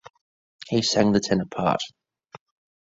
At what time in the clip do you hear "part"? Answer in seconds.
1.45-1.79